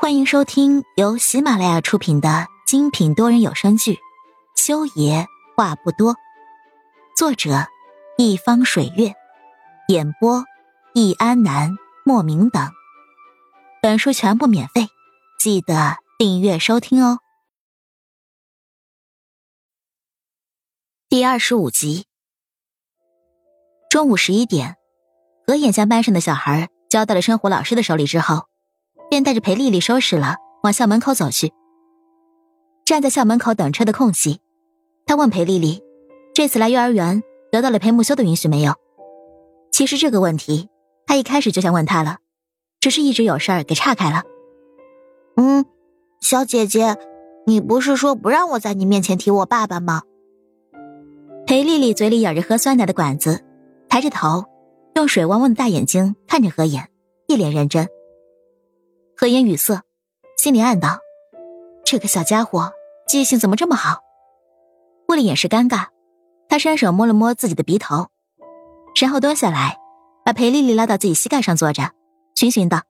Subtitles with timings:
[0.00, 3.94] 欢迎收听由喜马拉雅出品的精品多人有声剧
[4.54, 5.26] 《修爷
[5.56, 6.14] 话不多》，
[7.16, 7.66] 作者
[8.16, 9.12] 一方水月，
[9.88, 10.44] 演播
[10.94, 12.70] 易安南、莫名等。
[13.82, 14.86] 本书全部免费，
[15.40, 17.18] 记得订阅收听哦。
[21.08, 22.06] 第二十五集，
[23.90, 24.76] 中午十一点，
[25.44, 28.47] 何眼将班上的小孩交到了生活老师的手里之后。
[29.10, 31.52] 便带着裴丽丽收拾了，往校门口走去。
[32.84, 34.40] 站在校门口等车的空隙，
[35.06, 35.82] 他问裴丽丽
[36.34, 37.22] ：“这次来幼儿园
[37.52, 38.74] 得到了裴木修的允许没有？”
[39.70, 40.68] 其实这个问题
[41.06, 42.18] 他一开始就想问他了，
[42.80, 44.22] 只是一直有事儿给岔开了。
[45.36, 45.64] 嗯，
[46.20, 46.96] 小姐姐，
[47.46, 50.02] 你不是说不让我在你面前提我爸爸吗？
[51.46, 53.44] 裴丽丽嘴里咬着喝酸奶的管子，
[53.88, 54.44] 抬着头，
[54.96, 56.88] 用水汪汪的大眼睛看着何言，
[57.26, 57.88] 一脸认真。
[59.20, 59.82] 何言语塞，
[60.36, 61.00] 心里暗道
[61.84, 62.72] ：“这个小家伙
[63.08, 64.04] 记性怎么这么好？”
[65.08, 65.86] 为了掩饰尴尬，
[66.48, 68.06] 他伸手摸了摸自己的鼻头，
[68.94, 69.76] 然后蹲下来，
[70.24, 71.90] 把裴丽丽拉到自己膝盖上坐着，
[72.36, 72.82] 循循道：“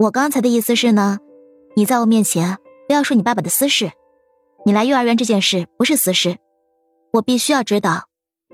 [0.00, 1.18] 我刚才的意思是呢，
[1.74, 3.92] 你在我面前不要说你爸爸的私事。
[4.64, 6.38] 你来幼儿园这件事不是私事，
[7.12, 8.04] 我必须要知道，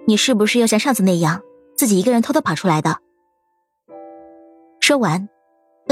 [0.08, 1.42] 你是不是又像上次那样，
[1.76, 2.98] 自己一个人偷偷跑出来的？”
[4.82, 5.28] 说完。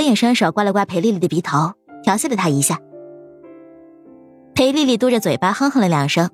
[0.00, 2.78] 何影伸手刮了刮裴丽丽的鼻头，调戏了她一下。
[4.54, 6.30] 裴丽丽嘟着嘴巴哼哼了两声：“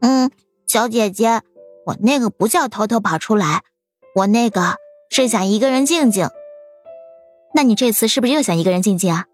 [0.00, 0.30] 嗯，
[0.66, 1.42] 小姐姐，
[1.84, 3.60] 我那个不叫偷偷跑出来，
[4.14, 4.76] 我那个
[5.10, 6.30] 是想一个人静静。
[7.54, 9.26] 那你这次是不是又想一个人静静啊？”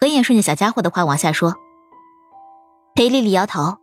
[0.00, 1.56] 何影顺着小家伙的话往下说。
[2.94, 3.76] 裴丽丽摇头：“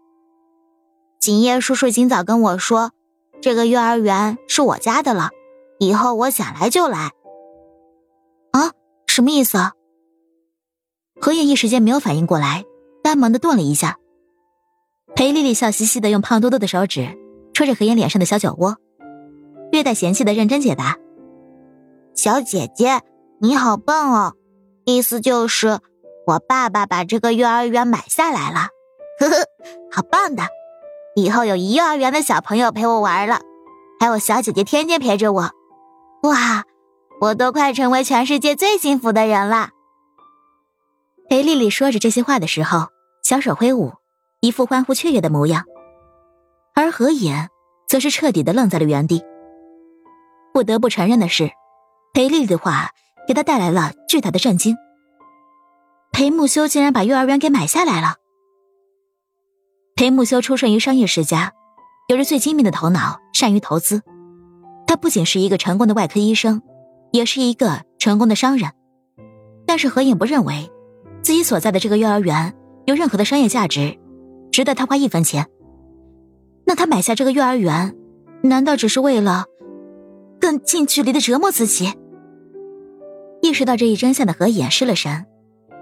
[1.21, 2.93] 锦叶叔叔今早跟我说，
[3.43, 5.29] 这个幼儿园是我家的了，
[5.77, 7.11] 以后我想来就来。”
[9.09, 9.73] 什么意思啊？
[11.19, 12.63] 何野一时间没有反应过来，
[13.03, 13.97] 呆萌的顿了一下。
[15.15, 17.17] 裴丽丽笑嘻嘻的用胖嘟嘟的手指
[17.51, 18.77] 戳着何岩脸上的小酒窝，
[19.71, 20.97] 略带嫌弃的认真解答
[22.15, 23.01] ：“小姐姐，
[23.41, 24.35] 你好笨哦，
[24.85, 25.79] 意思就是
[26.27, 28.67] 我爸爸把这个幼儿园买下来了，
[29.19, 29.35] 呵呵，
[29.91, 30.43] 好棒的，
[31.15, 33.41] 以后有幼儿园的小朋友陪我玩了，
[33.99, 35.49] 还有小姐姐天天陪着我，
[36.21, 36.63] 哇！”
[37.21, 39.71] 我都快成为全世界最幸福的人了。
[41.29, 42.87] 裴丽丽说着这些话的时候，
[43.23, 43.93] 小手挥舞，
[44.39, 45.65] 一副欢呼雀跃的模样，
[46.73, 47.49] 而何言
[47.87, 49.23] 则是彻底的愣在了原地。
[50.53, 51.51] 不得不承认的是，
[52.13, 52.91] 裴丽丽的话
[53.27, 54.75] 给他带来了巨大的震惊。
[56.11, 58.15] 裴木修竟然把幼儿园给买下来了。
[59.95, 61.53] 裴木修出身于商业世家，
[62.07, 64.01] 有着最精明的头脑，善于投资。
[64.87, 66.61] 他不仅是一个成功的外科医生。
[67.11, 68.71] 也是一个成功的商人，
[69.65, 70.71] 但是何影不认为
[71.21, 72.53] 自己所在的这个幼儿园
[72.85, 73.97] 有任何的商业价值，
[74.51, 75.47] 值得他花一分钱。
[76.65, 77.95] 那他买下这个幼儿园，
[78.43, 79.45] 难道只是为了
[80.39, 81.93] 更近距离的折磨自己？
[83.41, 85.25] 意识到这一真相的何影失了神，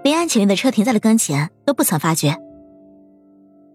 [0.02, 2.36] 连安晴月的车停在了跟前都不曾发觉。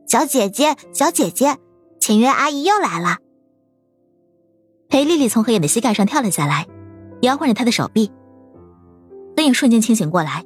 [0.07, 1.57] 小姐姐，小姐姐，
[1.99, 3.17] 晴月阿姨又来了。
[4.89, 6.67] 裴丽丽从何影的膝盖上跳了下来。
[7.23, 8.11] 摇晃着他的手臂，
[9.37, 10.43] 何影瞬间清醒过来，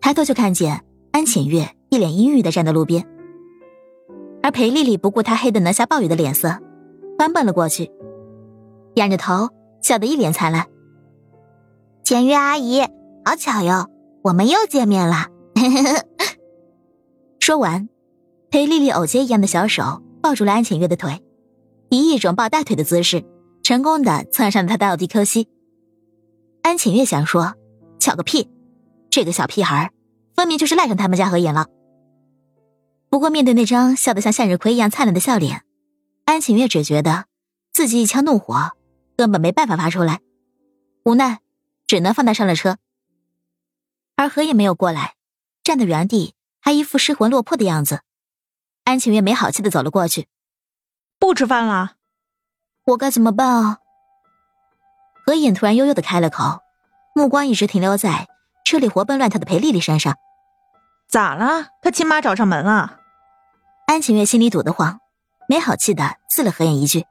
[0.00, 0.82] 抬头就看见
[1.12, 3.06] 安浅月一脸阴郁的站在路边，
[4.42, 6.48] 而裴丽丽不顾他黑的能下暴雨的脸色，
[7.18, 7.90] 翻奔了过去，
[8.94, 9.50] 仰着头
[9.82, 10.66] 笑得一脸灿烂。
[12.02, 12.80] 浅月阿姨，
[13.22, 13.90] 好巧哟，
[14.22, 15.26] 我们又见面了。
[17.38, 17.90] 说完，
[18.48, 21.22] 裴丽丽藕结一样的小手抱住了安浅月的腿，
[21.90, 23.22] 以一种抱大腿的姿势，
[23.62, 25.48] 成功的窜上了他的奥迪 Q 七。
[26.62, 27.54] 安浅月想说
[27.98, 28.50] ：“巧个屁！
[29.10, 29.90] 这个小屁孩，
[30.34, 31.66] 分明就是赖上他们家何言了。”
[33.10, 35.64] 不过面对那张笑得像向日葵一样灿烂的笑脸，
[36.26, 37.24] 安浅月只觉得
[37.72, 38.72] 自己一腔怒火
[39.16, 40.20] 根本没办法发出来，
[41.04, 41.40] 无奈
[41.86, 42.76] 只能放他上了车。
[44.14, 45.14] 而何也没有过来，
[45.64, 48.00] 站在原地还一副失魂落魄的样子。
[48.84, 50.28] 安晴月没好气的走了过去
[51.18, 51.92] ：“不吃饭了？
[52.84, 53.78] 我该怎么办啊？”
[55.28, 56.62] 何影突然悠悠的开了口，
[57.14, 58.28] 目光一直停留在
[58.64, 60.16] 车里活蹦乱跳的裴丽丽身上。
[61.06, 61.66] 咋了？
[61.82, 63.00] 他亲妈找上门了？
[63.86, 65.00] 安晴月心里堵得慌，
[65.46, 67.04] 没好气的刺了何影一句：“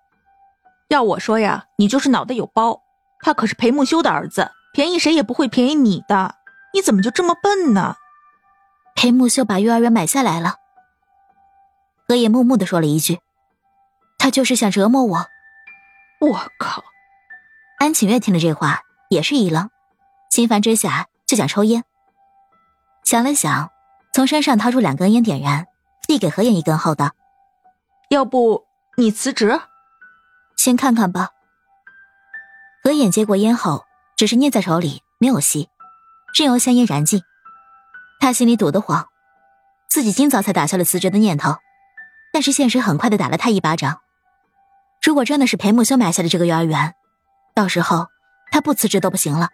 [0.89, 2.81] 要我说呀，你就是脑袋有包。
[3.19, 6.37] 他可是裴木修的儿子，便宜谁也不会便宜你的。
[6.73, 7.97] 你怎么就这么笨呢？”
[8.97, 10.55] 裴木修把幼儿园买下来了。
[12.07, 13.19] 何影木木的说了一句
[14.17, 15.27] ：“他就是想折磨我。”
[16.19, 16.83] 我靠！
[17.79, 19.69] 安晴月听了这话，也是一愣，
[20.31, 21.83] 心烦之下就想抽烟。
[23.03, 23.69] 想了想，
[24.11, 25.67] 从身上掏出两根烟点燃，
[26.07, 27.11] 递给何妍一根后道
[28.09, 28.65] ：“要不
[28.97, 29.61] 你辞职，
[30.55, 31.29] 先看看吧。”
[32.83, 33.85] 何妍接过烟后，
[34.15, 35.69] 只是捏在手里，没有吸，
[36.33, 37.21] 任由香烟燃尽。
[38.19, 39.07] 他心里堵得慌，
[39.87, 41.57] 自己今早才打消了辞职的念头，
[42.33, 43.99] 但是现实很快的打了他一巴掌。
[45.03, 46.95] 如果真的是裴木修买下的这个幼儿园，
[47.57, 48.05] 到时候
[48.51, 49.49] 他不辞职都不行了。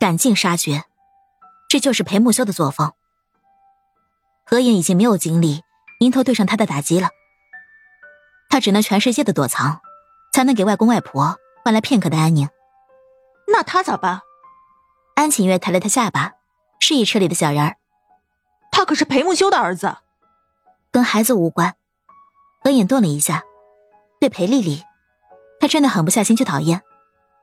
[0.00, 0.84] 赶尽杀绝，
[1.68, 2.94] 这就是裴木修的作风。
[4.46, 5.62] 何妍已经没有精力
[6.00, 7.10] 迎头对上他的打击了，
[8.48, 9.82] 他只能全世界的躲藏，
[10.32, 12.48] 才能给外公外婆换来片刻的安宁。
[13.48, 14.22] 那他咋办？
[15.14, 16.36] 安晴月抬了抬下巴，
[16.80, 17.76] 示意车里的小人儿
[18.72, 19.98] ：“他可是裴木修的儿子，
[20.90, 21.74] 跟孩子无关。”
[22.64, 23.44] 何妍顿了一下。
[24.20, 24.82] 对裴丽丽，
[25.60, 26.82] 他真的狠不下心去讨厌，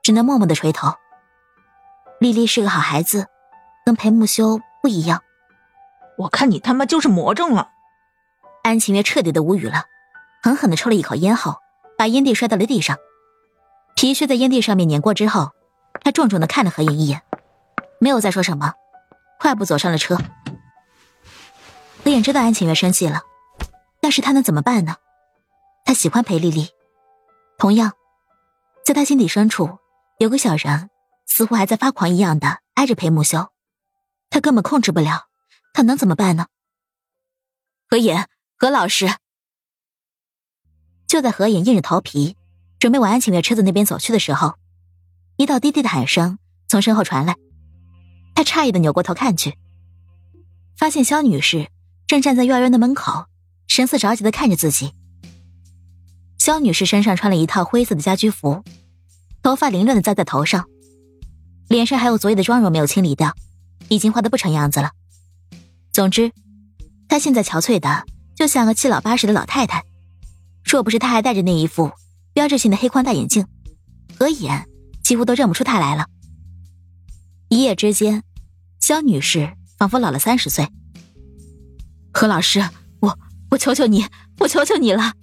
[0.02, 0.94] 只能默默的垂头。
[2.18, 3.26] 丽丽是个好孩子，
[3.84, 5.22] 跟裴木修不一样。
[6.16, 7.68] 我看你他妈就是魔怔了。
[8.62, 9.84] 安晴月彻底的无语了，
[10.42, 11.56] 狠狠的抽了一口烟后，
[11.98, 12.96] 把烟蒂摔到了地上。
[13.94, 15.52] 皮靴在烟蒂上面碾过之后，
[16.02, 17.22] 他重重的看了何妍一眼，
[18.00, 18.74] 没有再说什么，
[19.38, 20.18] 快步走上了车。
[22.02, 23.22] 何妍知道安晴月生气了，
[24.00, 24.96] 但是他能怎么办呢？
[25.84, 26.70] 他喜欢裴丽丽，
[27.58, 27.92] 同样，
[28.86, 29.80] 在他心底深处
[30.20, 30.90] 有个小人，
[31.26, 33.50] 似乎还在发狂一样的挨着裴木修，
[34.30, 35.24] 他根本控制不了，
[35.74, 36.46] 他能怎么办呢？
[37.88, 39.08] 何野，何老师。
[41.08, 42.36] 就在何野硬着头皮
[42.78, 44.54] 准备往安晴月车子那边走去的时候，
[45.36, 47.34] 一道低低的喊声从身后传来，
[48.36, 49.58] 他诧异的扭过头看去，
[50.76, 51.72] 发现肖女士
[52.06, 53.26] 正站在幼儿园的门口，
[53.66, 54.94] 神色着急的看着自己。
[56.46, 58.62] 肖女士身上穿了一套灰色的家居服，
[59.42, 60.68] 头发凌乱的扎在头上，
[61.66, 63.34] 脸上还有昨夜的妆容没有清理掉，
[63.88, 64.92] 已经花的不成样子了。
[65.92, 66.30] 总之，
[67.08, 68.06] 她现在憔悴的
[68.36, 69.84] 就像个七老八十的老太太。
[70.62, 71.90] 若不是她还戴着那一副
[72.32, 73.44] 标志性的黑框大眼镜，
[74.16, 74.68] 合眼
[75.02, 76.06] 几乎都认不出她来了。
[77.48, 78.22] 一夜之间，
[78.78, 80.68] 肖女士仿佛老了三十岁。
[82.12, 82.64] 何老师，
[83.00, 83.18] 我
[83.50, 84.06] 我求求你，
[84.38, 85.14] 我求求你了。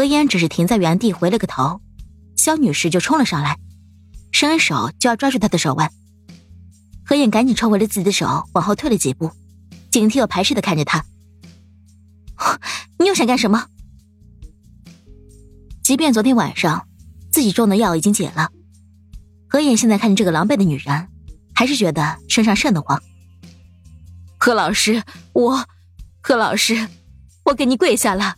[0.00, 1.82] 何言只是停在原地，回了个头，
[2.34, 3.58] 肖女士就冲了上来，
[4.32, 5.92] 伸手就要抓住他的手腕。
[7.04, 9.30] 何燕赶紧抽回了自己的手，往后退了几步，
[9.90, 11.04] 警惕又排斥的看着他
[12.98, 13.66] ：“你又想干什么？”
[15.84, 16.88] 即便昨天晚上
[17.30, 18.48] 自己中的药已经解了，
[19.50, 21.08] 何燕现在看见这个狼狈的女人，
[21.54, 22.98] 还是觉得身上瘆得慌。
[24.38, 25.02] 何老师，
[25.34, 25.66] 我，
[26.22, 26.88] 何老师，
[27.44, 28.36] 我给你跪下了。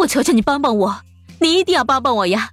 [0.00, 1.02] 我求求你帮帮我，
[1.40, 2.52] 你一定要帮帮我呀！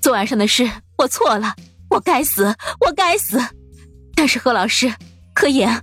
[0.00, 1.56] 昨晚上的事我错了，
[1.90, 2.54] 我该死，
[2.86, 3.40] 我该死。
[4.14, 4.94] 但是何老师，
[5.34, 5.82] 何言，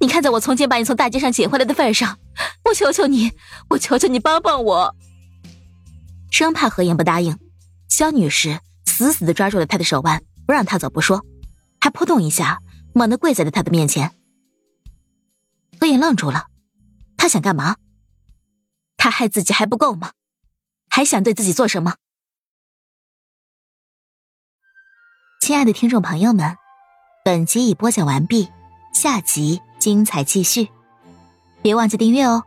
[0.00, 2.18] 你看在我从前把你从大街上捡回来的份上，
[2.66, 3.32] 我求求你，
[3.70, 4.94] 我求求你帮帮我。
[6.30, 7.38] 生怕何言不答应，
[7.88, 11.24] 肖女士死死的抓住了他的手腕，不让他走不说，
[11.80, 12.58] 还扑通一下
[12.92, 14.12] 猛地跪在了他的面前。
[15.80, 16.48] 何言愣住了，
[17.16, 17.76] 他想干嘛？
[18.98, 20.12] 他害自己还不够吗？
[20.94, 21.96] 还想对自己做什么？
[25.40, 26.56] 亲爱的听众朋友们，
[27.24, 28.48] 本集已播讲完毕，
[28.92, 30.70] 下集精彩继续，
[31.60, 32.44] 别忘记订阅哦。